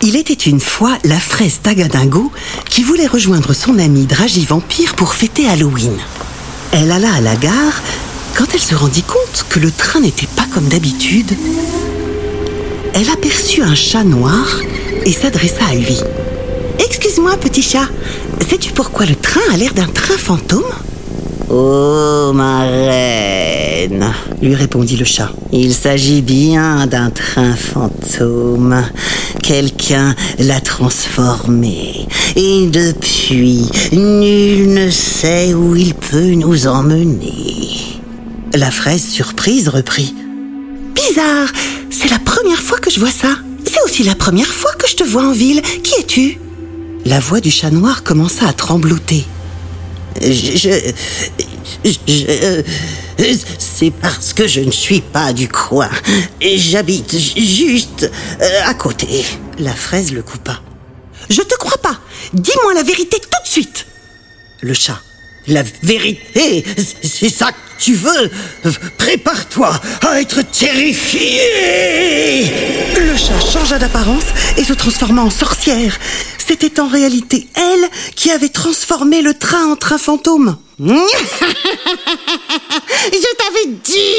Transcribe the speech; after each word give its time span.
Il 0.00 0.14
était 0.14 0.32
une 0.32 0.60
fois 0.60 0.96
la 1.02 1.18
fraise 1.18 1.58
Tagadingo 1.60 2.30
qui 2.68 2.84
voulait 2.84 3.08
rejoindre 3.08 3.52
son 3.52 3.80
ami 3.80 4.06
Dragi 4.06 4.44
Vampire 4.44 4.94
pour 4.94 5.12
fêter 5.12 5.48
Halloween. 5.48 5.96
Elle 6.70 6.92
alla 6.92 7.12
à 7.14 7.20
la 7.20 7.34
gare 7.34 7.82
quand 8.36 8.44
elle 8.54 8.60
se 8.60 8.76
rendit 8.76 9.02
compte 9.02 9.46
que 9.48 9.58
le 9.58 9.72
train 9.72 9.98
n'était 10.00 10.28
pas 10.28 10.46
comme 10.54 10.68
d'habitude. 10.68 11.32
Elle 12.94 13.10
aperçut 13.10 13.62
un 13.62 13.74
chat 13.74 14.04
noir 14.04 14.60
et 15.04 15.12
s'adressa 15.12 15.64
à 15.68 15.74
lui. 15.74 15.98
Excuse-moi, 16.78 17.36
petit 17.36 17.62
chat, 17.62 17.88
sais-tu 18.48 18.72
pourquoi 18.72 19.04
le 19.04 19.16
train 19.16 19.40
a 19.52 19.56
l'air 19.56 19.74
d'un 19.74 19.88
train 19.88 20.16
fantôme? 20.16 20.62
Oh, 21.50 22.30
ma 22.32 22.60
reine, 22.60 23.17
lui 24.42 24.54
répondit 24.54 24.96
le 24.96 25.04
chat. 25.04 25.30
Il 25.52 25.74
s'agit 25.74 26.22
bien 26.22 26.86
d'un 26.86 27.10
train 27.10 27.54
fantôme. 27.54 28.82
Quelqu'un 29.42 30.14
l'a 30.38 30.60
transformé. 30.60 32.06
Et 32.36 32.66
depuis, 32.66 33.66
nul 33.92 34.74
ne 34.74 34.90
sait 34.90 35.54
où 35.54 35.74
il 35.74 35.94
peut 35.94 36.34
nous 36.34 36.66
emmener. 36.66 38.00
La 38.54 38.70
fraise 38.70 39.06
surprise 39.06 39.68
reprit. 39.68 40.14
Bizarre, 40.94 41.48
c'est 41.90 42.10
la 42.10 42.18
première 42.18 42.60
fois 42.60 42.78
que 42.78 42.90
je 42.90 43.00
vois 43.00 43.10
ça. 43.10 43.36
C'est 43.64 43.82
aussi 43.84 44.02
la 44.02 44.14
première 44.14 44.52
fois 44.52 44.72
que 44.78 44.88
je 44.88 44.96
te 44.96 45.04
vois 45.04 45.24
en 45.24 45.32
ville. 45.32 45.62
Qui 45.82 45.94
es-tu? 46.00 46.38
La 47.04 47.20
voix 47.20 47.40
du 47.40 47.50
chat 47.50 47.70
noir 47.70 48.02
commença 48.02 48.46
à 48.46 48.52
trembloter. 48.52 49.24
Je. 50.20 50.92
je, 51.84 52.62
c'est 53.58 53.90
parce 53.90 54.32
que 54.32 54.46
je 54.46 54.60
ne 54.60 54.70
suis 54.70 55.00
pas 55.00 55.32
du 55.32 55.48
coin. 55.48 55.90
J'habite 56.40 57.16
juste 57.18 58.10
euh, 58.40 58.60
à 58.64 58.74
côté. 58.74 59.24
La 59.58 59.74
fraise 59.74 60.12
le 60.12 60.22
coupa. 60.22 60.60
Je 61.28 61.42
te 61.42 61.56
crois 61.56 61.78
pas. 61.78 61.98
Dis-moi 62.32 62.74
la 62.74 62.82
vérité 62.82 63.18
tout 63.18 63.42
de 63.44 63.48
suite. 63.48 63.86
Le 64.60 64.74
chat. 64.74 65.00
La 65.46 65.62
vérité, 65.82 66.64
c'est 67.02 67.30
ça 67.30 67.52
que 67.52 67.56
tu 67.78 67.94
veux. 67.94 68.30
Prépare-toi 68.98 69.72
à 70.06 70.20
être 70.20 70.42
terrifié. 70.42 71.40
Le 72.98 73.16
chat 73.16 73.40
changea 73.40 73.78
d'apparence 73.78 74.26
et 74.58 74.64
se 74.64 74.74
transforma 74.74 75.22
en 75.22 75.30
sorcière. 75.30 75.98
C'était 76.46 76.80
en 76.80 76.88
réalité 76.88 77.48
elle 77.54 77.88
qui 78.14 78.30
avait 78.30 78.50
transformé 78.50 79.22
le 79.22 79.34
train 79.34 79.66
en 79.72 79.76
train 79.76 79.98
fantôme. 79.98 80.58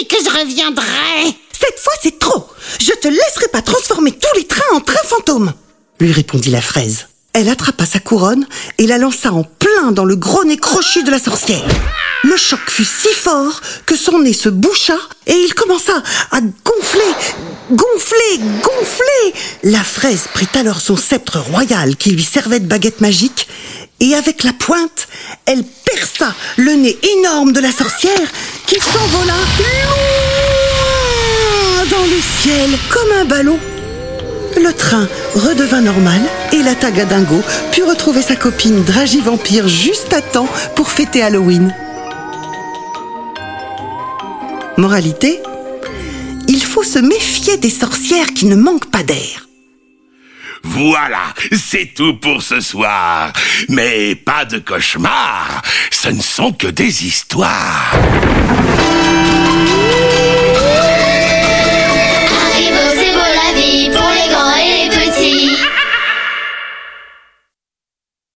que 0.08 0.16
je 0.24 0.30
reviendrais. 0.30 1.36
Cette 1.52 1.80
fois, 1.80 1.94
c'est 2.02 2.20
trop. 2.20 2.48
Je 2.80 2.92
te 2.94 3.08
laisserai 3.08 3.48
pas 3.52 3.62
transformer 3.62 4.12
tous 4.12 4.38
les 4.38 4.46
trains 4.46 4.76
en 4.76 4.82
trains 4.82 5.04
fantômes, 5.04 5.54
lui 6.00 6.12
répondit 6.12 6.52
la 6.52 6.62
fraise. 6.62 7.08
Elle 7.34 7.50
attrapa 7.50 7.86
sa 7.86 8.00
couronne 8.00 8.46
et 8.80 8.88
la 8.88 8.98
lança 8.98 9.32
en 9.32 9.44
plein 9.44 9.92
dans 9.92 10.06
le 10.06 10.16
gros 10.16 10.44
nez 10.46 10.58
crochu 10.58 11.04
de 11.04 11.12
la 11.12 11.20
sorcière. 11.20 11.66
Le 12.24 12.36
choc 12.36 12.60
fut 12.68 12.86
si 12.86 13.14
fort 13.14 13.62
que 13.86 13.96
son 13.96 14.20
nez 14.20 14.34
se 14.34 14.50
boucha 14.50 14.98
et 15.28 15.36
il 15.36 15.54
commença 15.54 16.04
à 16.32 16.42
gonfler, 16.42 17.14
gonfler, 17.72 18.40
gonfler. 18.62 19.40
La 19.64 19.84
fraise 19.84 20.28
prit 20.34 20.50
alors 20.56 20.82
son 20.82 20.98
sceptre 20.98 21.40
royal 21.40 21.96
qui 21.96 22.12
lui 22.12 22.24
servait 22.24 22.60
de 22.60 22.68
baguette 22.68 23.00
magique 23.00 23.48
et 24.00 24.16
avec 24.16 24.44
la 24.44 24.54
pointe, 24.54 25.08
elle 25.46 25.64
perça 25.64 26.34
le 26.58 26.74
nez 26.74 26.98
énorme 27.18 27.52
de 27.52 27.60
la 27.60 27.72
sorcière 27.72 28.32
qui 28.66 28.80
s'envola 28.80 29.34
dans 31.90 32.04
le 32.04 32.22
ciel 32.42 32.70
comme 32.90 33.12
un 33.20 33.26
ballon. 33.26 33.60
Le 34.58 34.74
train 34.74 35.08
redevint 35.36 35.82
normal 35.82 36.22
et 36.52 36.62
la 36.62 36.76
Tagadingo 36.76 37.42
put 37.72 37.84
retrouver 37.84 38.22
sa 38.22 38.36
copine 38.36 38.84
Dragi 38.84 39.22
Vampire 39.22 39.68
juste 39.68 40.14
à 40.14 40.22
temps 40.22 40.48
pour 40.76 40.90
fêter 40.92 41.22
Halloween. 41.22 41.74
Moralité 44.78 45.42
Il 46.48 46.64
faut 46.64 46.84
se 46.84 47.00
méfier 47.00 47.58
des 47.58 47.70
sorcières 47.70 48.34
qui 48.34 48.46
ne 48.46 48.56
manquent 48.56 48.92
pas 48.92 49.04
d'air. 49.04 49.49
Voilà, 50.64 51.34
c'est 51.52 51.94
tout 51.94 52.16
pour 52.16 52.42
ce 52.42 52.60
soir. 52.60 53.32
Mais 53.70 54.16
pas 54.16 54.46
de 54.46 54.60
cauchemar, 54.60 55.62
ce 55.92 56.10
ne 56.10 56.22
sont 56.22 56.54
que 56.54 56.68
des 56.68 57.06
histoires. 57.06 57.92